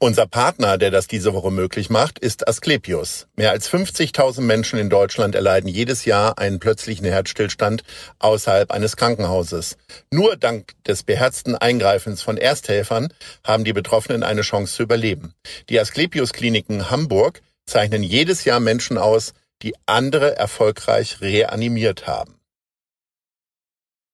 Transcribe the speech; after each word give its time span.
Unser 0.00 0.28
Partner, 0.28 0.78
der 0.78 0.92
das 0.92 1.08
diese 1.08 1.34
Woche 1.34 1.50
möglich 1.50 1.90
macht, 1.90 2.20
ist 2.20 2.46
Asklepios. 2.46 3.26
Mehr 3.34 3.50
als 3.50 3.68
50.000 3.68 4.42
Menschen 4.42 4.78
in 4.78 4.90
Deutschland 4.90 5.34
erleiden 5.34 5.68
jedes 5.68 6.04
Jahr 6.04 6.38
einen 6.38 6.60
plötzlichen 6.60 7.04
Herzstillstand 7.04 7.82
außerhalb 8.20 8.70
eines 8.70 8.96
Krankenhauses. 8.96 9.76
Nur 10.12 10.36
dank 10.36 10.74
des 10.84 11.02
beherzten 11.02 11.56
Eingreifens 11.56 12.22
von 12.22 12.36
Ersthelfern 12.36 13.12
haben 13.42 13.64
die 13.64 13.72
Betroffenen 13.72 14.22
eine 14.22 14.42
Chance 14.42 14.76
zu 14.76 14.84
überleben. 14.84 15.34
Die 15.68 15.80
Asklepios 15.80 16.32
Kliniken 16.32 16.90
Hamburg 16.90 17.42
zeichnen 17.66 18.04
jedes 18.04 18.44
Jahr 18.44 18.60
Menschen 18.60 18.98
aus, 18.98 19.34
die 19.62 19.74
andere 19.86 20.36
erfolgreich 20.36 21.20
reanimiert 21.20 22.06
haben. 22.06 22.38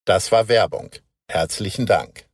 Das 0.05 0.31
war 0.31 0.47
Werbung. 0.47 0.89
Herzlichen 1.29 1.85
Dank. 1.85 2.24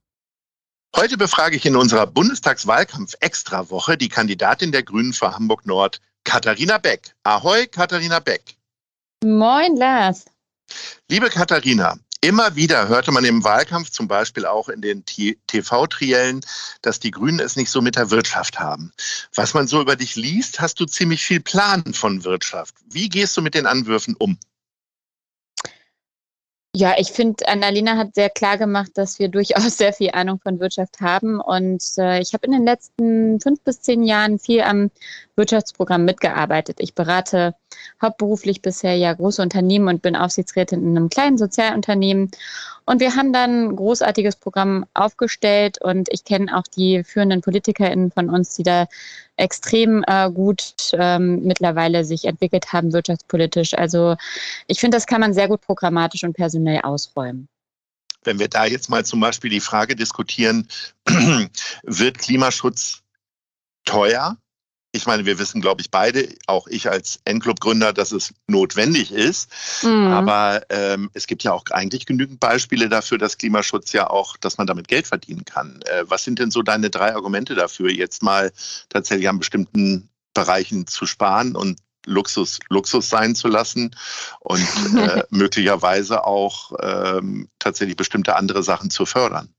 Heute 0.93 1.17
befrage 1.17 1.55
ich 1.55 1.65
in 1.65 1.77
unserer 1.77 2.05
Bundestagswahlkampf-Extrawoche 2.05 3.97
die 3.97 4.09
Kandidatin 4.09 4.73
der 4.73 4.83
Grünen 4.83 5.13
für 5.13 5.33
Hamburg 5.33 5.65
Nord, 5.65 6.01
Katharina 6.25 6.77
Beck. 6.77 7.15
Ahoi, 7.23 7.65
Katharina 7.67 8.19
Beck. 8.19 8.57
Moin, 9.23 9.77
Lars. 9.77 10.25
Liebe 11.09 11.29
Katharina, 11.29 11.97
immer 12.19 12.55
wieder 12.57 12.89
hörte 12.89 13.11
man 13.11 13.23
im 13.23 13.43
Wahlkampf, 13.43 13.89
zum 13.89 14.09
Beispiel 14.09 14.45
auch 14.45 14.67
in 14.67 14.81
den 14.81 15.05
TV-Triellen, 15.05 16.41
dass 16.81 16.99
die 16.99 17.11
Grünen 17.11 17.39
es 17.39 17.55
nicht 17.55 17.71
so 17.71 17.81
mit 17.81 17.95
der 17.95 18.11
Wirtschaft 18.11 18.59
haben. 18.59 18.91
Was 19.33 19.53
man 19.53 19.67
so 19.67 19.81
über 19.81 19.95
dich 19.95 20.17
liest, 20.17 20.59
hast 20.59 20.79
du 20.81 20.85
ziemlich 20.85 21.23
viel 21.23 21.39
Plan 21.39 21.93
von 21.93 22.25
Wirtschaft. 22.25 22.75
Wie 22.85 23.07
gehst 23.07 23.37
du 23.37 23.41
mit 23.41 23.55
den 23.55 23.65
Anwürfen 23.65 24.15
um? 24.19 24.37
Ja, 26.73 26.95
ich 26.97 27.11
finde, 27.11 27.45
Annalena 27.49 27.97
hat 27.97 28.15
sehr 28.15 28.29
klar 28.29 28.57
gemacht, 28.57 28.91
dass 28.95 29.19
wir 29.19 29.27
durchaus 29.29 29.77
sehr 29.77 29.93
viel 29.93 30.11
Ahnung 30.11 30.39
von 30.39 30.59
Wirtschaft 30.59 31.01
haben. 31.01 31.39
Und 31.41 31.83
äh, 31.97 32.21
ich 32.21 32.33
habe 32.33 32.45
in 32.45 32.53
den 32.53 32.65
letzten 32.65 33.39
fünf 33.41 33.61
bis 33.61 33.81
zehn 33.81 34.03
Jahren 34.03 34.39
viel 34.39 34.61
am 34.61 34.89
Wirtschaftsprogramm 35.35 36.05
mitgearbeitet. 36.05 36.77
Ich 36.79 36.95
berate 36.95 37.55
hauptberuflich 38.01 38.61
bisher 38.61 38.95
ja 38.95 39.13
große 39.13 39.41
Unternehmen 39.41 39.87
und 39.87 40.01
bin 40.01 40.15
Aufsichtsrätin 40.15 40.83
in 40.83 40.97
einem 40.97 41.09
kleinen 41.09 41.37
Sozialunternehmen. 41.37 42.31
Und 42.85 42.99
wir 42.99 43.15
haben 43.15 43.31
dann 43.31 43.69
ein 43.69 43.75
großartiges 43.75 44.35
Programm 44.35 44.85
aufgestellt 44.93 45.79
und 45.81 46.09
ich 46.11 46.25
kenne 46.25 46.57
auch 46.57 46.63
die 46.63 47.03
führenden 47.03 47.41
PolitikerInnen 47.41 48.11
von 48.11 48.29
uns, 48.29 48.55
die 48.55 48.63
da 48.63 48.87
extrem 49.37 50.03
äh, 50.07 50.29
gut 50.31 50.73
ähm, 50.93 51.43
mittlerweile 51.43 52.05
sich 52.05 52.25
entwickelt 52.25 52.73
haben 52.73 52.93
wirtschaftspolitisch. 52.93 53.73
Also 53.75 54.15
ich 54.67 54.79
finde, 54.79 54.97
das 54.97 55.07
kann 55.07 55.21
man 55.21 55.33
sehr 55.33 55.47
gut 55.47 55.61
programmatisch 55.61 56.23
und 56.23 56.33
personell 56.33 56.81
ausräumen. 56.81 57.47
Wenn 58.23 58.39
wir 58.39 58.49
da 58.49 58.65
jetzt 58.65 58.89
mal 58.89 59.03
zum 59.03 59.19
Beispiel 59.19 59.49
die 59.49 59.59
Frage 59.59 59.95
diskutieren, 59.95 60.67
wird 61.83 62.19
Klimaschutz 62.19 63.01
teuer? 63.83 64.37
Ich 64.93 65.05
meine, 65.05 65.25
wir 65.25 65.39
wissen, 65.39 65.61
glaube 65.61 65.81
ich, 65.81 65.89
beide, 65.89 66.27
auch 66.47 66.67
ich 66.67 66.89
als 66.89 67.19
N-Club-Gründer, 67.23 67.93
dass 67.93 68.11
es 68.11 68.33
notwendig 68.47 69.11
ist. 69.11 69.49
Mhm. 69.83 70.07
Aber 70.07 70.63
ähm, 70.69 71.09
es 71.13 71.27
gibt 71.27 71.43
ja 71.43 71.53
auch 71.53 71.63
eigentlich 71.71 72.05
genügend 72.05 72.39
Beispiele 72.39 72.89
dafür, 72.89 73.17
dass 73.17 73.37
Klimaschutz 73.37 73.93
ja 73.93 74.09
auch, 74.09 74.35
dass 74.37 74.57
man 74.57 74.67
damit 74.67 74.89
Geld 74.89 75.07
verdienen 75.07 75.45
kann. 75.45 75.81
Äh, 75.83 76.03
was 76.07 76.23
sind 76.23 76.39
denn 76.39 76.51
so 76.51 76.61
deine 76.61 76.89
drei 76.89 77.15
Argumente 77.15 77.55
dafür, 77.55 77.89
jetzt 77.89 78.21
mal 78.21 78.51
tatsächlich 78.89 79.29
an 79.29 79.39
bestimmten 79.39 80.09
Bereichen 80.33 80.87
zu 80.87 81.05
sparen 81.05 81.55
und 81.55 81.79
Luxus 82.05 82.59
Luxus 82.69 83.09
sein 83.09 83.35
zu 83.35 83.47
lassen 83.47 83.95
und 84.39 84.67
äh, 84.97 85.23
möglicherweise 85.29 86.25
auch 86.25 86.73
ähm, 86.81 87.47
tatsächlich 87.59 87.95
bestimmte 87.95 88.35
andere 88.35 88.63
Sachen 88.63 88.89
zu 88.89 89.05
fördern? 89.05 89.53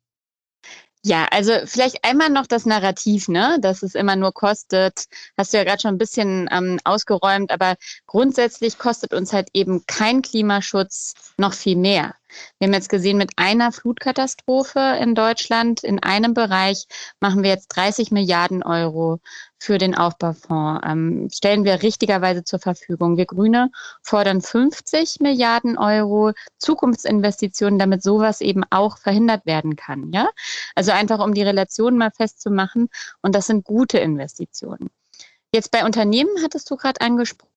Ja, 1.04 1.26
also 1.32 1.52
vielleicht 1.64 2.04
einmal 2.04 2.30
noch 2.30 2.46
das 2.46 2.64
Narrativ, 2.64 3.26
ne, 3.26 3.58
dass 3.60 3.82
es 3.82 3.96
immer 3.96 4.14
nur 4.14 4.32
kostet. 4.32 5.06
Hast 5.36 5.52
du 5.52 5.56
ja 5.56 5.64
gerade 5.64 5.80
schon 5.80 5.94
ein 5.94 5.98
bisschen 5.98 6.48
ähm, 6.52 6.78
ausgeräumt, 6.84 7.50
aber 7.50 7.74
grundsätzlich 8.06 8.78
kostet 8.78 9.12
uns 9.12 9.32
halt 9.32 9.48
eben 9.52 9.84
kein 9.86 10.22
Klimaschutz 10.22 11.14
noch 11.38 11.54
viel 11.54 11.76
mehr. 11.76 12.14
Wir 12.58 12.66
haben 12.66 12.74
jetzt 12.74 12.88
gesehen, 12.88 13.18
mit 13.18 13.30
einer 13.36 13.72
Flutkatastrophe 13.72 14.98
in 15.00 15.14
Deutschland 15.14 15.82
in 15.84 16.02
einem 16.02 16.34
Bereich 16.34 16.86
machen 17.20 17.42
wir 17.42 17.50
jetzt 17.50 17.68
30 17.68 18.10
Milliarden 18.10 18.62
Euro 18.62 19.20
für 19.58 19.78
den 19.78 19.94
Aufbaufonds. 19.94 20.80
Ähm, 20.84 21.28
stellen 21.32 21.64
wir 21.64 21.82
richtigerweise 21.82 22.42
zur 22.42 22.58
Verfügung. 22.58 23.16
Wir 23.16 23.26
Grüne 23.26 23.70
fordern 24.02 24.40
50 24.40 25.20
Milliarden 25.20 25.78
Euro 25.78 26.32
Zukunftsinvestitionen, 26.58 27.78
damit 27.78 28.02
sowas 28.02 28.40
eben 28.40 28.64
auch 28.70 28.98
verhindert 28.98 29.46
werden 29.46 29.76
kann. 29.76 30.10
Ja? 30.12 30.30
Also 30.74 30.90
einfach, 30.92 31.20
um 31.20 31.34
die 31.34 31.42
Relation 31.42 31.96
mal 31.96 32.10
festzumachen. 32.10 32.88
Und 33.20 33.34
das 33.34 33.46
sind 33.46 33.64
gute 33.64 33.98
Investitionen. 33.98 34.90
Jetzt 35.54 35.70
bei 35.70 35.84
Unternehmen 35.84 36.30
hattest 36.42 36.70
du 36.70 36.76
gerade 36.76 37.00
angesprochen 37.00 37.51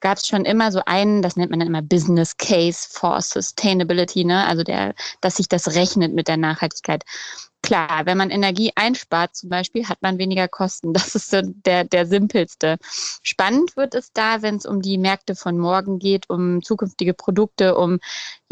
gab 0.00 0.18
es 0.18 0.26
schon 0.26 0.44
immer 0.44 0.72
so 0.72 0.82
einen, 0.86 1.22
das 1.22 1.36
nennt 1.36 1.50
man 1.50 1.60
dann 1.60 1.68
immer 1.68 1.82
Business 1.82 2.36
Case 2.36 2.88
for 2.90 3.20
Sustainability, 3.20 4.24
ne? 4.24 4.46
also 4.46 4.62
der, 4.62 4.94
dass 5.20 5.36
sich 5.36 5.48
das 5.48 5.74
rechnet 5.74 6.12
mit 6.12 6.28
der 6.28 6.36
Nachhaltigkeit. 6.36 7.04
Klar, 7.62 8.06
wenn 8.06 8.16
man 8.16 8.30
Energie 8.30 8.72
einspart 8.74 9.36
zum 9.36 9.50
Beispiel, 9.50 9.86
hat 9.86 10.02
man 10.02 10.18
weniger 10.18 10.48
Kosten. 10.48 10.92
Das 11.00 11.14
ist 11.14 11.30
so 11.30 11.40
der, 11.42 11.84
der 11.84 12.06
simpelste. 12.06 12.78
Spannend 13.22 13.76
wird 13.76 13.94
es 13.94 14.12
da, 14.12 14.42
wenn 14.42 14.56
es 14.56 14.66
um 14.66 14.82
die 14.82 14.98
Märkte 14.98 15.34
von 15.34 15.58
morgen 15.58 15.98
geht, 15.98 16.28
um 16.30 16.62
zukünftige 16.62 17.14
Produkte, 17.14 17.76
um 17.76 17.98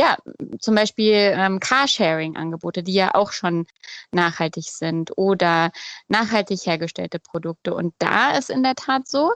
ja, 0.00 0.16
zum 0.60 0.76
Beispiel 0.76 1.14
ähm, 1.14 1.58
Carsharing-Angebote, 1.58 2.84
die 2.84 2.92
ja 2.92 3.14
auch 3.14 3.32
schon 3.32 3.66
nachhaltig 4.12 4.66
sind 4.66 5.16
oder 5.16 5.72
nachhaltig 6.06 6.64
hergestellte 6.64 7.18
Produkte. 7.18 7.74
Und 7.74 7.94
da 7.98 8.36
ist 8.36 8.48
in 8.48 8.62
der 8.62 8.76
Tat 8.76 9.08
so, 9.08 9.32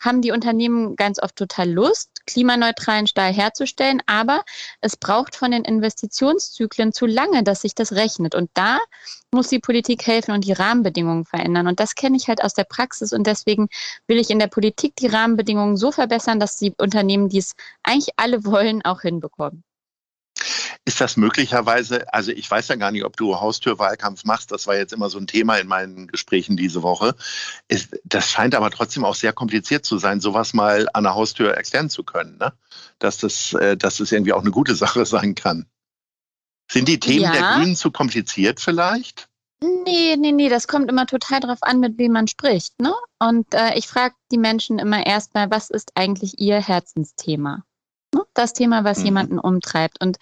haben 0.00 0.22
die 0.22 0.32
Unternehmen 0.32 0.96
ganz 0.96 1.22
oft 1.22 1.36
total 1.36 1.70
Lust, 1.70 2.24
klimaneutralen 2.26 3.06
Stahl 3.06 3.32
herzustellen, 3.32 4.02
aber 4.06 4.44
es 4.80 4.96
braucht 4.96 5.36
von 5.36 5.50
den 5.50 5.64
Investitionszyklen 5.64 6.94
zu 6.94 7.04
lange, 7.04 7.42
dass 7.42 7.60
sich 7.60 7.74
das 7.74 7.92
rechnet. 7.92 8.34
Und 8.34 8.50
da 8.54 8.78
muss 9.32 9.48
die 9.48 9.58
Politik 9.58 10.06
helfen 10.06 10.32
und 10.32 10.44
die 10.44 10.52
Rahmenbedingungen 10.52 11.24
verändern. 11.24 11.66
Und 11.66 11.80
das 11.80 11.94
kenne 11.94 12.16
ich 12.16 12.28
halt 12.28 12.42
aus 12.42 12.54
der 12.54 12.64
Praxis. 12.64 13.12
Und 13.12 13.26
deswegen 13.26 13.68
will 14.06 14.18
ich 14.18 14.30
in 14.30 14.38
der 14.38 14.46
Politik 14.46 14.96
die 14.96 15.08
Rahmenbedingungen 15.08 15.76
so 15.76 15.92
verbessern, 15.92 16.40
dass 16.40 16.56
die 16.56 16.74
Unternehmen, 16.78 17.28
die 17.28 17.38
es 17.38 17.52
eigentlich 17.82 18.10
alle 18.16 18.44
wollen, 18.44 18.84
auch 18.84 19.02
hinbekommen. 19.02 19.64
Ist 20.84 21.00
das 21.00 21.16
möglicherweise, 21.16 22.12
also 22.14 22.30
ich 22.30 22.48
weiß 22.48 22.68
ja 22.68 22.76
gar 22.76 22.92
nicht, 22.92 23.04
ob 23.04 23.16
du 23.16 23.40
Haustürwahlkampf 23.40 24.24
machst, 24.24 24.52
das 24.52 24.68
war 24.68 24.76
jetzt 24.76 24.92
immer 24.92 25.10
so 25.10 25.18
ein 25.18 25.26
Thema 25.26 25.56
in 25.56 25.66
meinen 25.66 26.06
Gesprächen 26.06 26.56
diese 26.56 26.82
Woche. 26.82 27.16
Ist, 27.66 27.98
das 28.04 28.30
scheint 28.30 28.54
aber 28.54 28.70
trotzdem 28.70 29.04
auch 29.04 29.16
sehr 29.16 29.32
kompliziert 29.32 29.84
zu 29.84 29.98
sein, 29.98 30.20
sowas 30.20 30.54
mal 30.54 30.88
an 30.92 31.02
der 31.02 31.14
Haustür 31.16 31.54
erklären 31.54 31.90
zu 31.90 32.04
können, 32.04 32.38
ne? 32.38 32.52
dass, 33.00 33.18
das, 33.18 33.52
äh, 33.54 33.76
dass 33.76 33.96
das 33.96 34.12
irgendwie 34.12 34.32
auch 34.32 34.42
eine 34.42 34.52
gute 34.52 34.74
Sache 34.76 35.04
sein 35.06 35.34
kann. 35.34 35.66
Sind 36.70 36.88
die 36.88 37.00
Themen 37.00 37.22
ja. 37.22 37.32
der 37.32 37.42
Grünen 37.54 37.76
zu 37.76 37.90
kompliziert 37.90 38.60
vielleicht? 38.60 39.28
Nee, 39.60 40.16
nee, 40.16 40.32
nee, 40.32 40.48
das 40.48 40.68
kommt 40.68 40.90
immer 40.90 41.06
total 41.06 41.40
drauf 41.40 41.62
an, 41.62 41.80
mit 41.80 41.98
wem 41.98 42.12
man 42.12 42.28
spricht. 42.28 42.80
Ne? 42.80 42.94
Und 43.18 43.54
äh, 43.54 43.76
ich 43.76 43.86
frage 43.88 44.14
die 44.30 44.38
Menschen 44.38 44.78
immer 44.78 45.06
erstmal, 45.06 45.50
was 45.50 45.70
ist 45.70 45.92
eigentlich 45.94 46.38
ihr 46.38 46.60
Herzensthema? 46.60 47.64
Das 48.36 48.52
Thema, 48.52 48.84
was 48.84 48.98
mhm. 48.98 49.04
jemanden 49.04 49.38
umtreibt. 49.38 50.00
Und 50.02 50.18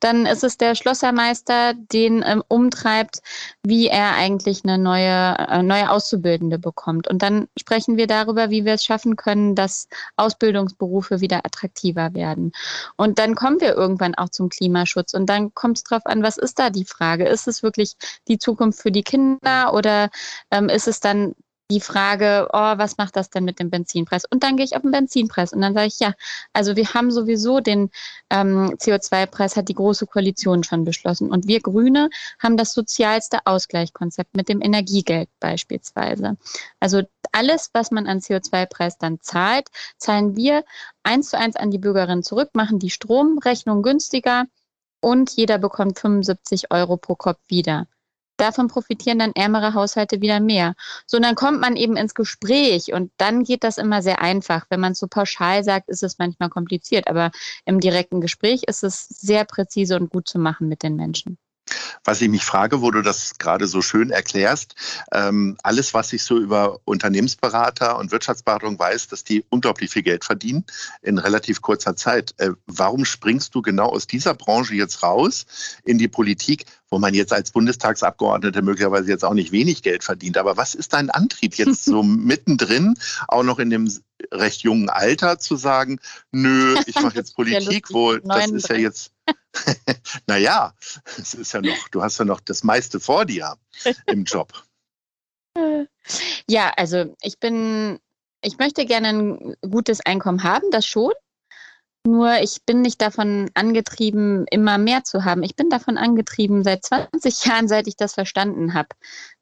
dann 0.00 0.26
ist 0.26 0.44
es 0.44 0.56
der 0.56 0.74
Schlossermeister, 0.74 1.74
den 1.74 2.24
ähm, 2.26 2.42
umtreibt, 2.48 3.20
wie 3.62 3.88
er 3.88 4.14
eigentlich 4.14 4.64
eine 4.64 4.78
neue, 4.78 5.36
äh, 5.38 5.62
neue 5.62 5.90
Auszubildende 5.90 6.58
bekommt. 6.58 7.08
Und 7.08 7.22
dann 7.22 7.48
sprechen 7.58 7.96
wir 7.96 8.06
darüber, 8.06 8.50
wie 8.50 8.64
wir 8.64 8.74
es 8.74 8.84
schaffen 8.84 9.16
können, 9.16 9.54
dass 9.54 9.88
Ausbildungsberufe 10.16 11.20
wieder 11.20 11.44
attraktiver 11.44 12.14
werden. 12.14 12.52
Und 12.96 13.18
dann 13.18 13.34
kommen 13.34 13.60
wir 13.60 13.74
irgendwann 13.74 14.14
auch 14.14 14.30
zum 14.30 14.48
Klimaschutz. 14.48 15.14
Und 15.14 15.26
dann 15.26 15.52
kommt 15.54 15.78
es 15.78 15.84
darauf 15.84 16.06
an, 16.06 16.22
was 16.22 16.38
ist 16.38 16.58
da 16.58 16.70
die 16.70 16.84
Frage? 16.84 17.28
Ist 17.28 17.48
es 17.48 17.62
wirklich 17.62 17.94
die 18.28 18.38
Zukunft 18.38 18.80
für 18.80 18.92
die 18.92 19.02
Kinder 19.02 19.74
oder 19.74 20.10
ähm, 20.50 20.68
ist 20.68 20.88
es 20.88 21.00
dann 21.00 21.34
die 21.70 21.80
Frage, 21.80 22.48
oh, 22.52 22.78
was 22.78 22.96
macht 22.96 23.14
das 23.16 23.28
denn 23.28 23.44
mit 23.44 23.58
dem 23.58 23.68
Benzinpreis? 23.68 24.24
Und 24.24 24.42
dann 24.42 24.56
gehe 24.56 24.64
ich 24.64 24.74
auf 24.74 24.82
den 24.82 24.90
Benzinpreis 24.90 25.52
und 25.52 25.60
dann 25.60 25.74
sage 25.74 25.86
ich, 25.86 26.00
ja, 26.00 26.14
also 26.54 26.76
wir 26.76 26.94
haben 26.94 27.10
sowieso 27.10 27.60
den 27.60 27.90
ähm, 28.30 28.70
CO2-Preis, 28.78 29.56
hat 29.56 29.68
die 29.68 29.74
Große 29.74 30.06
Koalition 30.06 30.64
schon 30.64 30.84
beschlossen. 30.84 31.30
Und 31.30 31.46
wir 31.46 31.60
Grüne 31.60 32.08
haben 32.38 32.56
das 32.56 32.72
sozialste 32.72 33.40
Ausgleichskonzept 33.44 34.34
mit 34.34 34.48
dem 34.48 34.62
Energiegeld 34.62 35.28
beispielsweise. 35.40 36.38
Also 36.80 37.02
alles, 37.32 37.70
was 37.74 37.90
man 37.90 38.06
an 38.06 38.20
CO2-Preis 38.20 38.96
dann 38.96 39.20
zahlt, 39.20 39.68
zahlen 39.98 40.36
wir 40.36 40.64
eins 41.02 41.30
zu 41.30 41.38
eins 41.38 41.56
an 41.56 41.70
die 41.70 41.78
Bürgerinnen 41.78 42.22
zurück, 42.22 42.50
machen 42.54 42.78
die 42.78 42.90
Stromrechnung 42.90 43.82
günstiger 43.82 44.46
und 45.00 45.30
jeder 45.36 45.58
bekommt 45.58 45.98
75 45.98 46.70
Euro 46.70 46.96
pro 46.96 47.14
Kopf 47.14 47.40
wieder 47.48 47.86
davon 48.40 48.68
profitieren 48.68 49.18
dann 49.18 49.32
ärmere 49.34 49.74
Haushalte 49.74 50.20
wieder 50.20 50.40
mehr. 50.40 50.74
So, 51.06 51.16
und 51.18 51.24
dann 51.24 51.34
kommt 51.34 51.60
man 51.60 51.76
eben 51.76 51.96
ins 51.96 52.14
Gespräch 52.14 52.92
und 52.92 53.12
dann 53.16 53.44
geht 53.44 53.64
das 53.64 53.78
immer 53.78 54.02
sehr 54.02 54.20
einfach. 54.20 54.66
Wenn 54.70 54.80
man 54.80 54.92
es 54.92 54.98
so 54.98 55.06
pauschal 55.08 55.64
sagt, 55.64 55.88
ist 55.88 56.02
es 56.02 56.18
manchmal 56.18 56.50
kompliziert, 56.50 57.08
aber 57.08 57.30
im 57.64 57.80
direkten 57.80 58.20
Gespräch 58.20 58.64
ist 58.64 58.84
es 58.84 59.08
sehr 59.08 59.44
präzise 59.44 59.96
und 59.96 60.10
gut 60.10 60.28
zu 60.28 60.38
machen 60.38 60.68
mit 60.68 60.82
den 60.82 60.96
Menschen. 60.96 61.38
Was 62.04 62.20
ich 62.20 62.28
mich 62.28 62.44
frage, 62.44 62.80
wo 62.80 62.90
du 62.90 63.02
das 63.02 63.38
gerade 63.38 63.66
so 63.66 63.82
schön 63.82 64.10
erklärst, 64.10 64.74
ähm, 65.12 65.56
alles, 65.62 65.94
was 65.94 66.12
ich 66.12 66.22
so 66.22 66.38
über 66.38 66.80
Unternehmensberater 66.84 67.98
und 67.98 68.12
Wirtschaftsberatung 68.12 68.78
weiß, 68.78 69.08
dass 69.08 69.24
die 69.24 69.44
unglaublich 69.50 69.90
viel 69.90 70.02
Geld 70.02 70.24
verdienen 70.24 70.64
in 71.02 71.18
relativ 71.18 71.60
kurzer 71.62 71.96
Zeit. 71.96 72.34
Äh, 72.38 72.50
warum 72.66 73.04
springst 73.04 73.54
du 73.54 73.62
genau 73.62 73.88
aus 73.88 74.06
dieser 74.06 74.34
Branche 74.34 74.74
jetzt 74.74 75.02
raus 75.02 75.46
in 75.84 75.98
die 75.98 76.08
Politik, 76.08 76.64
wo 76.90 76.98
man 76.98 77.14
jetzt 77.14 77.32
als 77.32 77.50
Bundestagsabgeordneter 77.50 78.62
möglicherweise 78.62 79.10
jetzt 79.10 79.24
auch 79.24 79.34
nicht 79.34 79.52
wenig 79.52 79.82
Geld 79.82 80.04
verdient? 80.04 80.38
Aber 80.38 80.56
was 80.56 80.74
ist 80.74 80.92
dein 80.92 81.10
Antrieb 81.10 81.56
jetzt 81.56 81.84
so 81.84 82.02
mittendrin, 82.28 82.94
auch 83.28 83.42
noch 83.42 83.58
in 83.58 83.70
dem 83.70 83.90
recht 84.32 84.62
jungen 84.62 84.88
Alter 84.88 85.38
zu 85.38 85.56
sagen, 85.56 86.00
nö, 86.32 86.76
ich 86.86 86.94
mache 86.96 87.14
jetzt 87.16 87.34
Politik, 87.36 87.92
wo 87.92 88.16
das 88.16 88.50
ist 88.50 88.68
ja 88.68 88.76
jetzt 88.76 89.12
naja, 90.26 90.74
es 91.18 91.34
ist 91.34 91.52
ja 91.52 91.60
noch, 91.60 91.88
du 91.88 92.02
hast 92.02 92.18
ja 92.18 92.24
noch 92.24 92.40
das 92.40 92.64
meiste 92.64 93.00
vor 93.00 93.24
dir 93.24 93.56
im 94.06 94.24
Job. 94.24 94.52
Ja, 96.48 96.72
also 96.76 97.14
ich 97.20 97.38
bin, 97.40 97.98
ich 98.42 98.58
möchte 98.58 98.86
gerne 98.86 99.08
ein 99.08 99.56
gutes 99.68 100.00
Einkommen 100.00 100.42
haben, 100.44 100.70
das 100.70 100.86
schon. 100.86 101.12
Nur 102.06 102.40
ich 102.40 102.64
bin 102.64 102.80
nicht 102.80 103.02
davon 103.02 103.50
angetrieben, 103.54 104.46
immer 104.50 104.78
mehr 104.78 105.04
zu 105.04 105.24
haben. 105.24 105.42
Ich 105.42 105.56
bin 105.56 105.68
davon 105.68 105.98
angetrieben 105.98 106.64
seit 106.64 106.84
20 106.84 107.44
Jahren, 107.44 107.68
seit 107.68 107.86
ich 107.86 107.96
das 107.96 108.14
verstanden 108.14 108.72
habe, 108.72 108.88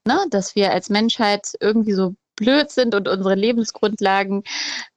ne? 0.05 0.25
dass 0.31 0.55
wir 0.55 0.71
als 0.71 0.89
Menschheit 0.89 1.53
irgendwie 1.61 1.93
so 1.93 2.15
blöd 2.37 2.71
sind 2.71 2.95
und 2.95 3.09
unsere 3.09 3.35
Lebensgrundlagen 3.35 4.43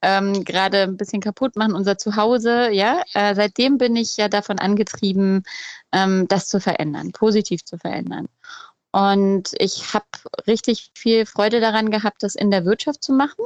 ähm, 0.03 0.45
gerade 0.45 0.83
ein 0.83 0.97
bisschen 0.97 1.21
kaputt 1.21 1.57
machen, 1.57 1.75
unser 1.75 1.99
Zuhause. 1.99 2.71
Ja, 2.71 3.03
äh, 3.15 3.35
seitdem 3.35 3.79
bin 3.79 3.97
ich 3.97 4.17
ja 4.17 4.29
davon 4.29 4.61
angetrieben, 4.61 5.43
ähm, 5.93 6.29
das 6.29 6.47
zu 6.47 6.61
verändern, 6.61 7.11
positiv 7.11 7.65
zu 7.65 7.77
verändern. 7.79 8.29
Und 8.93 9.55
ich 9.59 9.95
habe 9.95 10.07
richtig 10.47 10.91
viel 10.95 11.27
Freude 11.27 11.61
daran 11.61 11.91
gehabt, 11.91 12.23
das 12.23 12.35
in 12.35 12.51
der 12.51 12.65
Wirtschaft 12.65 13.03
zu 13.03 13.13
machen, 13.13 13.45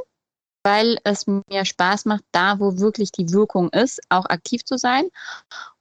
weil 0.63 0.99
es 1.05 1.27
mir 1.27 1.65
Spaß 1.65 2.07
macht, 2.07 2.25
da 2.33 2.59
wo 2.59 2.79
wirklich 2.79 3.13
die 3.13 3.33
Wirkung 3.33 3.71
ist, 3.71 4.01
auch 4.09 4.27
aktiv 4.27 4.65
zu 4.65 4.79
sein. 4.79 5.09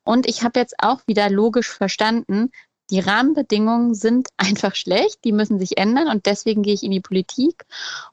Und 0.04 0.28
ich 0.28 0.44
habe 0.44 0.60
jetzt 0.60 0.76
auch 0.80 1.00
wieder 1.08 1.30
logisch 1.30 1.70
verstanden, 1.70 2.52
die 2.90 3.00
Rahmenbedingungen 3.00 3.96
sind 3.96 4.30
einfach 4.38 4.76
schlecht, 4.76 5.24
die 5.24 5.32
müssen 5.32 5.60
sich 5.60 5.78
ändern 5.78 6.08
und 6.08 6.26
deswegen 6.26 6.64
gehe 6.64 6.74
ich 6.74 6.84
in 6.84 6.92
die 6.92 7.02
Politik. 7.02 7.66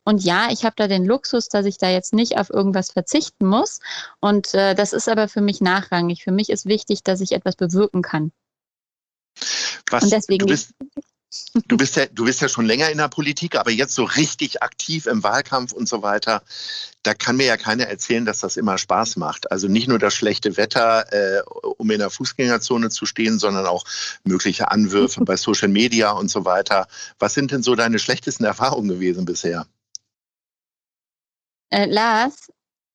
Und 0.05 0.23
ja, 0.23 0.49
ich 0.51 0.65
habe 0.65 0.75
da 0.77 0.89
den 0.89 1.05
Luxus, 1.05 1.49
dass 1.49 1.67
ich 1.67 1.79
da 1.79 1.91
jetzt 1.91 2.13
nicht 2.13 2.39
auf 2.39 2.51
irgendwas 2.51 2.91
verzichten 2.91 3.47
muss. 3.47 3.81
Und 4.21 4.55
äh, 4.55 4.75
das 4.75 4.93
ist 4.93 5.09
aber 5.09 5.29
für 5.29 5.41
mich 5.41 5.61
nachrangig. 5.61 6.23
Für 6.23 6.33
mich 6.33 6.51
ist 6.51 6.67
wichtig, 6.67 7.03
dass 7.03 7.21
ich 7.21 7.33
etwas 7.33 7.57
bewirken 7.57 8.03
kann. 8.03 8.33
Was, 9.91 10.05
und 10.05 10.13
deswegen 10.13 10.47
du 10.47 10.53
bist, 10.53 10.75
Du 11.67 11.77
bist 11.77 11.95
ja, 11.95 12.07
du 12.07 12.25
bist 12.25 12.41
ja 12.41 12.49
schon 12.49 12.67
länger 12.67 12.91
in 12.91 12.99
der 12.99 13.09
Politik, 13.09 13.55
aber 13.55 13.71
jetzt 13.71 13.95
so 13.95 14.03
richtig 14.03 14.63
aktiv 14.63 15.07
im 15.07 15.23
Wahlkampf 15.23 15.73
und 15.73 15.89
so 15.89 16.03
weiter. 16.03 16.43
Da 17.05 17.15
kann 17.15 17.37
mir 17.37 17.47
ja 17.47 17.57
keiner 17.57 17.87
erzählen, 17.87 18.25
dass 18.25 18.41
das 18.41 18.57
immer 18.57 18.79
Spaß 18.79 19.17
macht. 19.17 19.51
Also 19.53 19.69
nicht 19.69 19.87
nur 19.87 20.01
das 20.01 20.15
schlechte 20.15 20.57
Wetter, 20.57 21.13
äh, 21.13 21.43
um 21.79 21.89
in 21.91 22.01
der 22.01 22.11
Fußgängerzone 22.11 22.91
zu 22.91 23.07
stehen, 23.07 23.39
sondern 23.39 23.67
auch 23.67 23.85
mögliche 24.25 24.71
Anwürfe 24.73 25.21
bei 25.25 25.37
Social 25.37 25.69
Media 25.69 26.11
und 26.11 26.31
so 26.31 26.45
weiter. 26.45 26.89
Was 27.21 27.35
sind 27.35 27.53
denn 27.53 27.63
so 27.63 27.77
deine 27.77 28.01
schlechtesten 28.01 28.45
Erfahrungen 28.45 28.89
gewesen 28.89 29.25
bisher? 29.25 29.67
Äh, 31.71 31.87
Lars, 31.87 32.49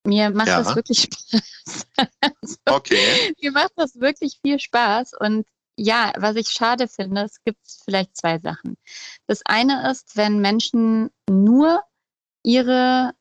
mir 0.03 0.29
macht 0.29 0.49
ja. 0.49 0.61
das 0.61 0.75
wirklich 0.75 1.03
Spaß. 1.09 1.88
also, 2.19 2.55
okay. 2.65 3.33
Mir 3.41 3.51
macht 3.51 3.71
das 3.77 3.95
wirklich 3.95 4.39
viel 4.41 4.59
Spaß 4.59 5.13
und 5.19 5.45
ja, 5.77 6.13
was 6.18 6.36
ich 6.36 6.50
schade 6.50 6.88
finde, 6.88 7.24
es 7.24 7.44
gibt 7.44 7.60
vielleicht 7.83 8.16
zwei 8.16 8.39
Sachen. 8.39 8.77
Das 9.27 9.42
eine 9.45 9.89
ist, 9.92 10.16
wenn 10.16 10.39
Menschen 10.39 11.10
nur 11.30 11.83
ihre, 12.44 13.12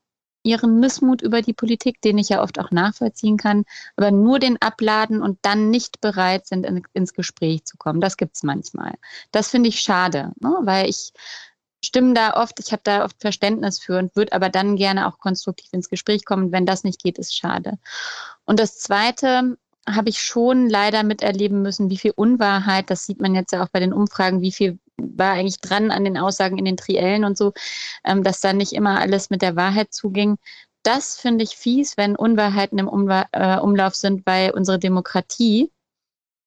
ihren 0.45 0.79
Missmut 0.79 1.23
über 1.23 1.43
die 1.43 1.55
Politik, 1.55 2.01
den 2.03 2.19
ich 2.19 2.29
ja 2.29 2.43
oft 2.43 2.59
auch 2.59 2.71
nachvollziehen 2.71 3.37
kann, 3.37 3.65
aber 3.97 4.11
nur 4.11 4.39
den 4.39 4.61
abladen 4.61 5.23
und 5.23 5.39
dann 5.43 5.71
nicht 5.71 6.01
bereit 6.01 6.47
sind, 6.47 6.65
in, 6.67 6.83
ins 6.93 7.15
Gespräch 7.15 7.65
zu 7.65 7.77
kommen. 7.77 8.01
Das 8.01 8.17
gibt 8.17 8.37
es 8.37 8.43
manchmal. 8.43 8.95
Das 9.33 9.49
finde 9.49 9.69
ich 9.71 9.81
schade, 9.81 10.33
ne? 10.41 10.59
weil 10.62 10.89
ich 10.89 11.12
stimme 11.85 12.15
da 12.15 12.35
oft, 12.35 12.61
ich 12.61 12.73
habe 12.73 12.83
da 12.85 13.05
oft 13.05 13.21
Verständnis 13.21 13.79
für 13.79 13.99
und 13.99 14.17
würde 14.17 14.33
aber 14.33 14.49
dann 14.49 14.77
gerne 14.77 15.06
auch 15.06 15.19
konstruktiv 15.19 15.73
ins 15.73 15.89
Gespräch 15.89 16.25
kommen. 16.25 16.53
Wenn 16.53 16.67
das 16.67 16.85
nicht 16.85 17.03
geht, 17.03 17.19
ist 17.19 17.37
schade. 17.37 17.79
Und 18.45 18.59
das 18.61 18.79
Zweite, 18.79 19.56
habe 19.86 20.08
ich 20.08 20.20
schon 20.20 20.69
leider 20.69 21.02
miterleben 21.02 21.62
müssen, 21.62 21.90
wie 21.90 21.98
viel 21.98 22.12
Unwahrheit, 22.14 22.90
das 22.90 23.06
sieht 23.06 23.20
man 23.20 23.34
jetzt 23.34 23.52
ja 23.52 23.64
auch 23.64 23.69
bei 23.69 23.81
den 23.81 23.92
Umfragen, 23.92 24.40
wie 24.40 24.52
viel 24.52 24.78
war 24.96 25.32
eigentlich 25.32 25.60
dran 25.60 25.90
an 25.90 26.04
den 26.04 26.16
Aussagen 26.16 26.58
in 26.58 26.64
den 26.64 26.76
Triellen 26.76 27.25
und 27.25 27.36
so, 27.36 27.52
ähm, 28.04 28.22
dass 28.22 28.40
da 28.40 28.52
nicht 28.52 28.72
immer 28.72 29.00
alles 29.00 29.31
mit 29.31 29.42
der 29.42 29.56
Wahrheit 29.56 29.92
zuging. 29.92 30.36
Das 30.82 31.16
finde 31.16 31.44
ich 31.44 31.56
fies, 31.56 31.96
wenn 31.96 32.16
Unwahrheiten 32.16 32.78
im 32.78 32.88
Umla 32.88 33.26
äh, 33.32 33.58
Umlauf 33.58 33.94
sind, 33.94 34.26
weil 34.26 34.50
unsere 34.50 34.78
Demokratie 34.78 35.70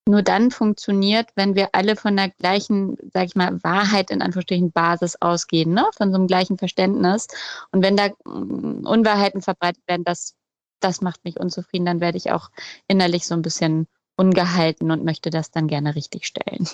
nur 0.08 0.22
dann 0.22 0.52
funktioniert, 0.52 1.30
wenn 1.36 1.56
wir 1.56 1.70
alle 1.74 1.96
von 1.96 2.16
der 2.16 2.30
gleichen, 2.30 2.98
sag 3.14 3.26
ich 3.26 3.36
mal, 3.36 3.62
Wahrheit 3.64 4.10
in 4.10 4.22
Anführungsstrichen 4.22 4.72
Basis 4.72 5.18
ausgehen, 5.22 5.74
ne? 5.74 5.86
von 5.96 6.12
so 6.12 6.16
einem 6.16 6.28
gleichen 6.28 6.58
Verständnis. 6.58 7.28
Und 7.72 7.84
wenn 7.84 7.98
da 7.98 8.10
mm, 8.26 8.86
Unwahrheiten 8.86 9.42
verbreitet 9.42 9.84
werden, 9.88 10.06
das 10.06 10.36
das 10.80 11.02
macht 11.02 11.24
mich 11.24 11.40
unzufrieden, 11.40 11.86
dann 11.86 12.02
werde 12.02 12.18
ich 12.18 12.32
auch 12.32 12.50
innerlich 12.88 13.26
so 13.26 13.34
ein 13.34 13.42
bisschen 13.42 13.88
ungehalten 14.16 14.92
und 14.92 15.06
möchte 15.06 15.30
das 15.30 15.52
dann 15.52 15.68
gerne 15.68 15.96
richtigstellen. 15.96 16.68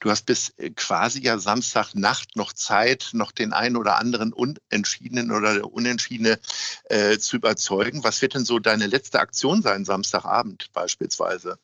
Du 0.00 0.10
hast 0.10 0.26
bis 0.26 0.50
äh, 0.50 0.70
quasi 0.70 1.20
ja 1.20 1.38
Samstagnacht 1.38 2.36
noch 2.36 2.52
Zeit, 2.52 3.10
noch 3.12 3.32
den 3.32 3.52
einen 3.52 3.76
oder 3.76 3.98
anderen 3.98 4.32
Unentschiedenen 4.32 5.32
oder 5.32 5.72
Unentschiedene 5.72 6.38
äh, 6.84 7.18
zu 7.18 7.36
überzeugen. 7.36 8.04
Was 8.04 8.22
wird 8.22 8.34
denn 8.34 8.44
so 8.44 8.60
deine 8.60 8.86
letzte 8.86 9.18
Aktion 9.18 9.62
sein, 9.62 9.84
Samstagabend 9.84 10.72
beispielsweise? 10.72 11.58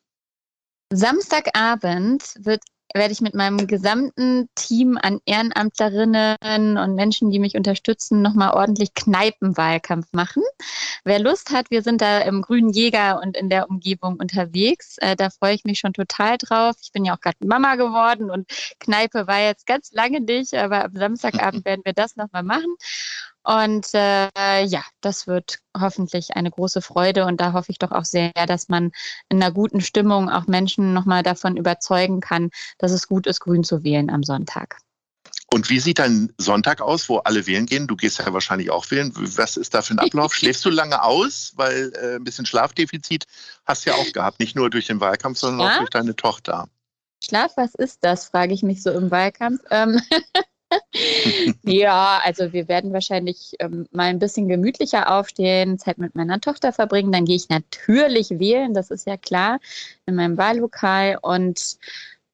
Samstagabend 0.93 2.35
wird 2.39 2.63
werde 2.95 3.13
ich 3.13 3.21
mit 3.21 3.35
meinem 3.35 3.67
gesamten 3.67 4.49
Team 4.55 4.97
an 5.01 5.21
Ehrenamtlerinnen 5.27 6.79
und 6.79 6.95
Menschen, 6.95 7.31
die 7.31 7.41
mich 7.41 7.57
unterstützen, 7.57 8.23
nochmal 8.23 8.55
ordentlich 8.55 8.95
Kneipenwahlkampf 8.95 10.07
machen. 10.13 10.43
Wer 11.05 11.19
Lust 11.19 11.51
hat, 11.51 11.71
wir 11.71 11.83
sind 11.83 12.01
da 12.01 12.21
im 12.21 12.41
Grünen 12.41 12.71
Jäger 12.71 13.21
und 13.21 13.37
in 13.37 13.51
der 13.51 13.69
Umgebung 13.69 14.17
unterwegs. 14.21 14.97
Äh, 14.99 15.17
da 15.17 15.31
freue 15.31 15.55
ich 15.55 15.65
mich 15.65 15.81
schon 15.81 15.93
total 15.93 16.39
drauf. 16.39 16.77
Ich 16.83 16.93
bin 16.93 17.05
ja 17.05 17.15
auch 17.15 17.21
gerade 17.21 17.37
Mama 17.45 17.75
geworden 17.75 18.31
und 18.31 18.47
Kneipe 18.79 19.27
war 19.27 19.41
jetzt 19.41 19.67
ganz 19.67 19.91
lange 19.93 20.21
nicht, 20.21 20.55
aber 20.55 20.85
am 20.85 20.95
Samstagabend 20.95 21.65
werden 21.65 21.83
wir 21.85 21.95
das 21.95 22.17
nochmal 22.17 22.45
machen. 22.45 22.77
Und 23.45 23.89
äh, 23.93 24.65
ja, 24.65 24.83
das 25.03 25.27
wird 25.27 25.59
hoffentlich 25.79 26.35
eine 26.35 26.51
große 26.51 26.81
Freude 26.81 27.27
und 27.27 27.41
da 27.41 27.53
hoffe 27.53 27.71
ich 27.71 27.79
doch 27.79 27.93
auch 27.93 28.07
sehr, 28.07 28.33
dass 28.33 28.69
man 28.69 28.91
in 29.29 29.43
einer 29.43 29.53
guten 29.53 29.83
Stimmung 29.83 30.31
auch 30.31 30.47
Menschen 30.47 30.95
nochmal 30.95 31.23
davon 31.23 31.59
überzeugen 31.59 32.21
kann, 32.21 32.51
dass 32.79 32.93
es 32.93 33.07
gut 33.07 33.27
ist, 33.27 33.41
grün 33.41 33.63
zu 33.63 33.85
wählen 33.85 34.11
am 34.11 34.23
Sonntag. 34.23 34.79
Und 35.53 35.69
wie 35.69 35.79
sieht 35.79 35.99
dein 35.99 36.33
Sonntag 36.39 36.81
aus, 36.81 37.09
wo 37.09 37.19
alle 37.19 37.47
wählen 37.47 37.67
gehen? 37.67 37.87
Du 37.87 37.97
gehst 37.97 38.19
ja 38.19 38.33
wahrscheinlich 38.33 38.71
auch 38.71 38.91
wählen. 38.91 39.13
Was 39.15 39.57
ist 39.57 39.75
da 39.75 39.83
für 39.83 39.95
ein 39.95 39.99
Ablauf? 39.99 40.35
Schläfst 40.35 40.65
du 40.65 40.71
lange 40.71 41.03
aus? 41.03 41.53
Weil 41.57 41.93
äh, 41.95 42.17
ein 42.17 42.25
bisschen 42.25 42.47
Schlafdefizit 42.47 43.27
hast 43.67 43.85
du 43.85 43.91
ja 43.91 43.97
auch 43.97 44.13
gehabt. 44.13 44.41
Nicht 44.41 44.57
nur 44.57 44.71
durch 44.71 44.87
den 44.87 45.01
Wahlkampf, 45.01 45.39
sondern 45.39 45.67
ja? 45.67 45.75
auch 45.75 45.79
durch 45.79 45.91
deine 45.91 46.17
Tochter. 46.17 46.69
Schlaf, 47.23 47.53
was 47.57 47.75
ist 47.75 48.03
das, 48.03 48.27
frage 48.27 48.55
ich 48.55 48.63
mich 48.63 48.83
so 48.83 48.91
im 48.91 49.11
Wahlkampf. 49.11 49.61
Ähm 49.71 50.01
ja, 51.65 52.21
also 52.23 52.53
wir 52.53 52.69
werden 52.69 52.93
wahrscheinlich 52.93 53.55
ähm, 53.59 53.87
mal 53.91 54.05
ein 54.05 54.19
bisschen 54.19 54.49
gemütlicher 54.49 55.11
aufstehen, 55.17 55.79
Zeit 55.79 55.99
mit 55.99 56.15
meiner 56.15 56.41
Tochter 56.41 56.73
verbringen. 56.73 57.13
Dann 57.13 57.25
gehe 57.25 57.37
ich 57.37 57.49
natürlich 57.49 58.31
wählen, 58.31 58.75
das 58.75 58.91
ist 58.91 59.07
ja 59.07 59.17
klar, 59.17 59.59
in 60.07 60.15
meinem 60.15 60.39
Wahllokal. 60.39 61.19
Und 61.21 61.79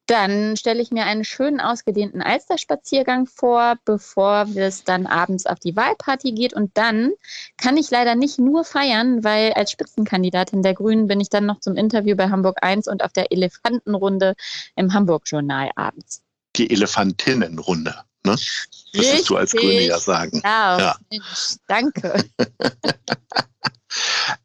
dann 0.05 0.57
stelle 0.57 0.81
ich 0.81 0.91
mir 0.91 1.05
einen 1.05 1.23
schönen 1.23 1.59
ausgedehnten 1.59 2.21
Alsterspaziergang 2.21 3.27
vor, 3.27 3.75
bevor 3.85 4.45
es 4.55 4.83
dann 4.83 5.07
abends 5.07 5.45
auf 5.45 5.59
die 5.59 5.75
Wahlparty 5.75 6.33
geht. 6.33 6.53
Und 6.53 6.71
dann 6.75 7.11
kann 7.57 7.77
ich 7.77 7.89
leider 7.89 8.15
nicht 8.15 8.37
nur 8.37 8.63
feiern, 8.63 9.23
weil 9.23 9.53
als 9.53 9.71
Spitzenkandidatin 9.71 10.61
der 10.61 10.73
Grünen 10.73 11.07
bin 11.07 11.19
ich 11.19 11.29
dann 11.29 11.45
noch 11.45 11.61
zum 11.61 11.77
Interview 11.77 12.15
bei 12.15 12.29
Hamburg 12.29 12.57
1 12.61 12.87
und 12.87 13.03
auf 13.03 13.13
der 13.13 13.31
Elefantenrunde 13.31 14.35
im 14.75 14.93
Hamburg-Journal 14.93 15.71
abends. 15.75 16.21
Die 16.57 16.69
Elefantinnenrunde. 16.69 17.95
Ne? 18.23 18.31
Das 18.31 18.67
Richtig. 18.93 19.27
du 19.27 19.37
als 19.37 19.51
Grüne 19.51 19.81
ja 19.81 19.99
sagen. 19.99 20.41
Ja, 20.43 20.79
ja. 20.79 20.97
Mensch, 21.09 21.55
danke. 21.67 22.23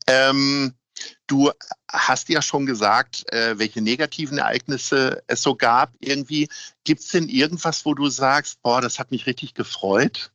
ähm, 0.06 0.75
du 1.26 1.50
hast 1.90 2.28
ja 2.28 2.42
schon 2.42 2.66
gesagt, 2.66 3.30
äh, 3.33 3.59
welche 3.59 3.83
negativen 3.83 4.38
Ereignisse 4.38 5.23
es 5.26 5.42
so 5.42 5.54
gab. 5.54 5.92
Irgendwie 5.99 6.49
gibt 6.85 7.02
es 7.02 7.09
denn 7.09 7.28
irgendwas, 7.28 7.85
wo 7.85 7.95
du 7.95 8.09
sagst, 8.09 8.62
boah, 8.62 8.80
das 8.80 8.99
hat 8.99 9.11
mich 9.11 9.26
richtig 9.26 9.54
gefreut? 9.54 10.33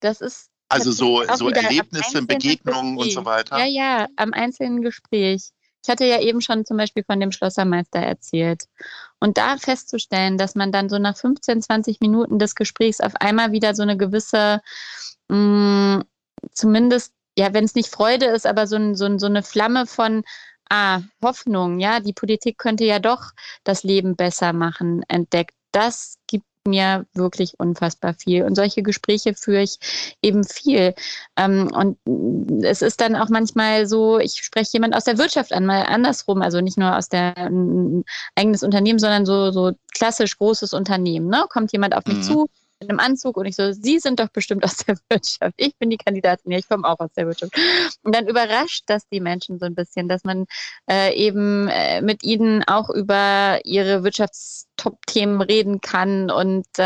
Das 0.00 0.20
ist 0.20 0.50
also 0.68 0.92
so, 0.92 1.24
so 1.36 1.50
Erlebnisse, 1.50 2.22
Begegnungen 2.22 2.96
Gespräch. 2.96 3.16
und 3.16 3.22
so 3.22 3.24
weiter. 3.24 3.58
Ja, 3.58 3.66
ja, 3.66 4.08
am 4.16 4.32
einzelnen 4.32 4.82
Gespräch. 4.82 5.50
Ich 5.82 5.90
hatte 5.90 6.04
ja 6.04 6.20
eben 6.20 6.40
schon 6.40 6.64
zum 6.64 6.76
Beispiel 6.76 7.02
von 7.04 7.18
dem 7.18 7.32
Schlossermeister 7.32 7.98
erzählt. 7.98 8.66
Und 9.20 9.38
da 9.38 9.58
festzustellen, 9.58 10.38
dass 10.38 10.54
man 10.54 10.72
dann 10.72 10.88
so 10.88 10.98
nach 10.98 11.16
15, 11.16 11.62
20 11.62 12.00
Minuten 12.00 12.38
des 12.38 12.54
Gesprächs 12.54 13.00
auf 13.00 13.14
einmal 13.16 13.52
wieder 13.52 13.74
so 13.74 13.82
eine 13.82 13.96
gewisse, 13.96 14.60
mh, 15.28 15.98
mm, 15.98 16.04
zumindest, 16.52 17.12
ja, 17.38 17.52
wenn 17.54 17.64
es 17.64 17.74
nicht 17.74 17.90
Freude 17.90 18.26
ist, 18.26 18.46
aber 18.46 18.66
so, 18.66 18.76
ein, 18.76 18.94
so, 18.96 19.04
ein, 19.04 19.18
so 19.18 19.26
eine 19.26 19.42
Flamme 19.42 19.86
von, 19.86 20.24
ah, 20.70 21.02
Hoffnung, 21.22 21.80
ja, 21.80 22.00
die 22.00 22.14
Politik 22.14 22.58
könnte 22.58 22.84
ja 22.84 22.98
doch 22.98 23.32
das 23.64 23.82
Leben 23.82 24.16
besser 24.16 24.52
machen, 24.52 25.02
entdeckt. 25.08 25.54
Das 25.72 26.18
gibt 26.26 26.46
mir 26.66 27.06
wirklich 27.14 27.54
unfassbar 27.58 28.14
viel. 28.14 28.44
Und 28.44 28.54
solche 28.54 28.82
Gespräche 28.82 29.34
führe 29.34 29.62
ich 29.62 29.78
eben 30.22 30.44
viel. 30.44 30.94
Ähm, 31.36 31.70
und 31.72 31.98
es 32.64 32.82
ist 32.82 33.00
dann 33.00 33.16
auch 33.16 33.28
manchmal 33.28 33.86
so, 33.86 34.18
ich 34.18 34.34
spreche 34.42 34.70
jemand 34.74 34.94
aus 34.94 35.04
der 35.04 35.18
Wirtschaft 35.18 35.52
an, 35.52 35.66
mal 35.66 35.82
andersrum, 35.82 36.42
also 36.42 36.60
nicht 36.60 36.78
nur 36.78 36.96
aus 36.96 37.08
der 37.08 37.36
ein 37.36 38.04
eigenes 38.34 38.62
Unternehmen, 38.62 38.98
sondern 38.98 39.26
so, 39.26 39.50
so 39.50 39.72
klassisch 39.94 40.36
großes 40.36 40.72
Unternehmen. 40.74 41.28
Ne? 41.28 41.44
Kommt 41.48 41.72
jemand 41.72 41.94
auf 41.94 42.04
mich 42.06 42.18
mhm. 42.18 42.22
zu, 42.22 42.46
in 42.80 42.88
einem 42.88 42.98
Anzug 42.98 43.36
und 43.36 43.46
ich 43.46 43.56
so, 43.56 43.72
Sie 43.72 43.98
sind 43.98 44.20
doch 44.20 44.28
bestimmt 44.28 44.64
aus 44.64 44.78
der 44.78 44.96
Wirtschaft. 45.10 45.54
Ich 45.56 45.76
bin 45.76 45.90
die 45.90 45.98
Kandidatin, 45.98 46.50
ja, 46.50 46.58
ich 46.58 46.68
komme 46.68 46.88
auch 46.88 46.98
aus 46.98 47.12
der 47.14 47.26
Wirtschaft. 47.26 47.54
Und 48.02 48.14
dann 48.14 48.26
überrascht 48.26 48.84
das 48.86 49.06
die 49.08 49.20
Menschen 49.20 49.58
so 49.58 49.66
ein 49.66 49.74
bisschen, 49.74 50.08
dass 50.08 50.24
man 50.24 50.46
äh, 50.90 51.14
eben 51.14 51.68
äh, 51.68 52.00
mit 52.00 52.22
ihnen 52.22 52.64
auch 52.64 52.88
über 52.88 53.60
ihre 53.64 54.02
Wirtschafts 54.02 54.66
Top-Themen 54.80 55.42
reden 55.42 55.82
kann 55.82 56.30
und 56.30 56.66
äh, 56.78 56.82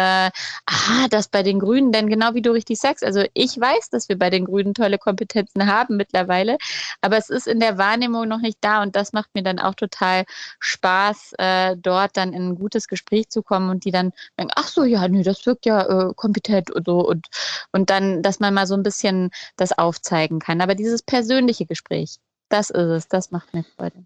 ah, 0.66 1.08
das 1.10 1.28
bei 1.28 1.44
den 1.44 1.60
Grünen, 1.60 1.92
denn 1.92 2.08
genau 2.08 2.34
wie 2.34 2.42
du 2.42 2.50
richtig 2.50 2.80
sagst, 2.80 3.04
also 3.04 3.24
ich 3.34 3.58
weiß, 3.58 3.90
dass 3.90 4.08
wir 4.08 4.18
bei 4.18 4.30
den 4.30 4.46
Grünen 4.46 4.74
tolle 4.74 4.98
Kompetenzen 4.98 5.66
haben 5.72 5.96
mittlerweile, 5.96 6.58
aber 7.00 7.18
es 7.18 7.30
ist 7.30 7.46
in 7.46 7.60
der 7.60 7.78
Wahrnehmung 7.78 8.26
noch 8.26 8.40
nicht 8.40 8.58
da 8.62 8.82
und 8.82 8.96
das 8.96 9.12
macht 9.12 9.30
mir 9.34 9.44
dann 9.44 9.60
auch 9.60 9.74
total 9.74 10.24
Spaß, 10.58 11.34
äh, 11.38 11.76
dort 11.76 12.16
dann 12.16 12.32
in 12.32 12.48
ein 12.48 12.54
gutes 12.56 12.88
Gespräch 12.88 13.28
zu 13.30 13.42
kommen 13.42 13.70
und 13.70 13.84
die 13.84 13.92
dann 13.92 14.12
denken, 14.36 14.52
ach 14.56 14.66
so, 14.66 14.82
ja, 14.82 15.06
nee, 15.06 15.22
das 15.22 15.46
wirkt 15.46 15.64
ja 15.64 16.08
äh, 16.08 16.14
kompetent 16.16 16.72
und 16.72 16.86
so 16.86 17.06
und, 17.06 17.28
und 17.70 17.90
dann, 17.90 18.22
dass 18.22 18.40
man 18.40 18.54
mal 18.54 18.66
so 18.66 18.74
ein 18.74 18.82
bisschen 18.82 19.30
das 19.56 19.70
aufzeigen 19.78 20.40
kann. 20.40 20.60
Aber 20.60 20.74
dieses 20.74 21.02
persönliche 21.02 21.64
Gespräch, 21.64 22.16
das 22.48 22.70
ist 22.70 22.76
es, 22.76 23.08
das 23.08 23.30
macht 23.30 23.54
mir 23.54 23.62
Freude. 23.76 24.04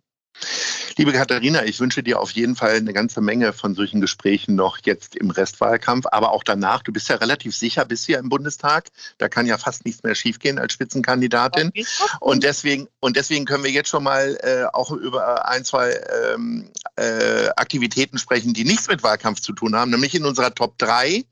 Liebe 0.97 1.12
Katharina, 1.12 1.64
ich 1.64 1.78
wünsche 1.80 2.02
dir 2.02 2.21
auf 2.21 2.33
jeden 2.33 2.57
Fall 2.57 2.76
eine 2.76 2.92
ganze 2.92 3.21
Menge 3.21 3.52
von 3.52 3.75
solchen 3.75 4.00
Gesprächen 4.00 4.54
noch 4.54 4.78
jetzt 4.85 5.14
im 5.16 5.30
Restwahlkampf, 5.30 6.07
aber 6.11 6.33
auch 6.33 6.42
danach. 6.42 6.83
Du 6.83 6.92
bist 6.92 7.09
ja 7.09 7.16
relativ 7.16 7.54
sicher, 7.54 7.85
bist 7.85 8.07
hier 8.07 8.18
im 8.18 8.28
Bundestag. 8.28 8.88
Da 9.18 9.28
kann 9.28 9.47
ja 9.47 9.59
fast 9.59 9.85
nichts 9.85 10.02
mehr 10.02 10.14
schiefgehen 10.14 10.59
als 10.59 10.73
Spitzenkandidatin. 10.73 11.73
Und 12.21 12.42
deswegen, 12.42 12.88
und 13.00 13.16
deswegen 13.16 13.45
können 13.45 13.64
wir 13.64 13.71
jetzt 13.71 13.90
schon 13.90 14.02
mal 14.02 14.38
äh, 14.42 14.64
auch 14.73 14.90
über 14.90 15.49
ein, 15.49 15.64
zwei 15.64 15.99
ähm, 16.35 16.71
äh, 16.97 17.49
Aktivitäten 17.57 18.18
sprechen, 18.18 18.52
die 18.52 18.64
nichts 18.64 18.88
mit 18.88 19.02
Wahlkampf 19.02 19.40
zu 19.40 19.52
tun 19.52 19.76
haben, 19.76 19.90
nämlich 19.90 20.14
in 20.14 20.25
unserer 20.25 20.54
Top 20.54 20.78
3 20.78 21.25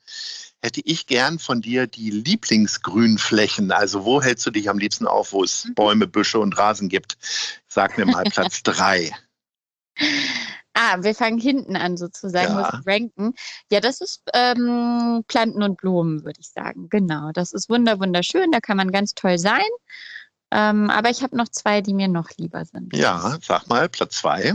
hätte 0.62 0.80
ich 0.84 1.06
gern 1.06 1.38
von 1.38 1.60
dir 1.60 1.86
die 1.86 2.10
Lieblingsgrünflächen. 2.10 3.70
Also 3.70 4.04
wo 4.04 4.22
hältst 4.22 4.46
du 4.46 4.50
dich 4.50 4.68
am 4.68 4.78
liebsten 4.78 5.06
auf, 5.06 5.32
wo 5.32 5.44
es 5.44 5.64
mhm. 5.64 5.74
Bäume, 5.74 6.06
Büsche 6.06 6.38
und 6.38 6.58
Rasen 6.58 6.88
gibt? 6.88 7.18
Sag 7.76 7.98
mir 7.98 8.06
mal 8.06 8.24
Platz 8.24 8.62
drei. 8.64 9.12
Ah, 10.72 10.96
wir 11.02 11.14
fangen 11.14 11.38
hinten 11.38 11.76
an 11.76 11.98
sozusagen, 11.98 12.54
ja. 12.54 12.70
muss 12.72 12.86
ranken. 12.86 13.34
Ja, 13.70 13.80
das 13.80 14.00
ist 14.00 14.22
ähm, 14.32 15.22
Planten 15.28 15.62
und 15.62 15.76
Blumen, 15.76 16.24
würde 16.24 16.40
ich 16.40 16.48
sagen. 16.48 16.88
Genau, 16.88 17.32
das 17.32 17.52
ist 17.52 17.68
wunder 17.68 18.00
wunderschön, 18.00 18.50
da 18.50 18.60
kann 18.60 18.78
man 18.78 18.92
ganz 18.92 19.12
toll 19.12 19.36
sein. 19.36 19.68
Ähm, 20.50 20.88
aber 20.88 21.10
ich 21.10 21.22
habe 21.22 21.36
noch 21.36 21.50
zwei, 21.50 21.82
die 21.82 21.92
mir 21.92 22.08
noch 22.08 22.30
lieber 22.38 22.64
sind. 22.64 22.96
Ja, 22.96 23.36
sag 23.42 23.68
mal, 23.68 23.90
Platz 23.90 24.16
zwei. 24.16 24.54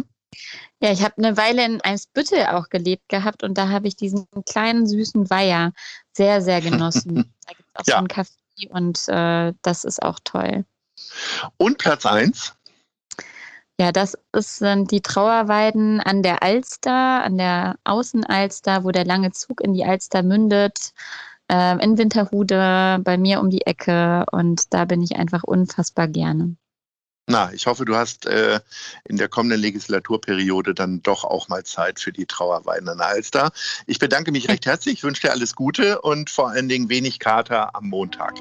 Ja, 0.81 0.91
ich 0.91 1.03
habe 1.03 1.13
eine 1.19 1.37
Weile 1.37 1.63
in 1.63 1.79
Eimsbüttel 1.79 2.47
auch 2.47 2.69
gelebt 2.69 3.07
gehabt 3.07 3.43
und 3.43 3.55
da 3.55 3.69
habe 3.69 3.87
ich 3.87 3.95
diesen 3.95 4.25
kleinen 4.47 4.87
süßen 4.87 5.29
Weiher 5.29 5.73
sehr, 6.17 6.41
sehr 6.41 6.61
genossen. 6.61 7.35
da 7.45 7.53
gibt 7.53 7.69
es 7.71 7.81
auch 7.81 7.87
ja. 7.87 7.93
so 7.93 7.97
einen 7.99 8.07
Kaffee 8.07 8.69
und 8.69 9.07
äh, 9.09 9.53
das 9.61 9.83
ist 9.83 10.01
auch 10.01 10.17
toll. 10.23 10.65
Und 11.57 11.77
Platz 11.77 12.07
eins? 12.07 12.55
Ja, 13.81 13.91
das 13.91 14.15
sind 14.35 14.91
die 14.91 15.01
Trauerweiden 15.01 16.01
an 16.01 16.21
der 16.21 16.43
Alster, 16.43 17.23
an 17.23 17.39
der 17.39 17.77
Außenalster, 17.83 18.83
wo 18.83 18.91
der 18.91 19.05
lange 19.05 19.31
Zug 19.31 19.59
in 19.59 19.73
die 19.73 19.83
Alster 19.83 20.21
mündet, 20.21 20.91
äh, 21.51 21.83
in 21.83 21.97
Winterhude, 21.97 23.00
bei 23.03 23.17
mir 23.17 23.39
um 23.39 23.50
die 23.50 23.65
Ecke. 23.65 24.27
Und 24.31 24.71
da 24.71 24.85
bin 24.85 25.01
ich 25.01 25.15
einfach 25.15 25.41
unfassbar 25.41 26.07
gerne. 26.07 26.55
Na, 27.25 27.51
ich 27.53 27.65
hoffe, 27.65 27.85
du 27.85 27.95
hast 27.95 28.27
äh, 28.27 28.59
in 29.05 29.17
der 29.17 29.29
kommenden 29.29 29.59
Legislaturperiode 29.59 30.75
dann 30.75 31.01
doch 31.01 31.23
auch 31.23 31.50
mal 31.50 31.63
Zeit 31.63 32.00
für 32.00 32.11
die 32.11 32.27
Trauerweiden 32.27 32.88
an 32.88 33.00
der 33.00 33.07
Alster. 33.07 33.51
Ich 33.88 33.97
bedanke 33.97 34.31
mich 34.31 34.47
recht 34.47 34.67
herzlich, 34.67 35.00
ich 35.00 35.03
wünsche 35.03 35.21
dir 35.21 35.31
alles 35.31 35.55
Gute 35.55 36.01
und 36.01 36.29
vor 36.29 36.50
allen 36.50 36.69
Dingen 36.69 36.89
wenig 36.89 37.17
Kater 37.17 37.75
am 37.75 37.89
Montag. 37.89 38.35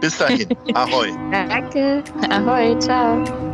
Bis 0.00 0.18
dahin, 0.18 0.56
ahoi. 0.74 1.10
Danke, 1.32 2.04
ahoi, 2.30 2.78
ciao. 2.78 3.53